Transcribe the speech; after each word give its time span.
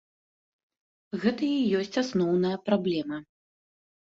Гэта 1.25 1.45
і 1.57 1.81
ёсць 1.81 1.99
асноўная 2.05 2.55
праблема. 2.71 3.17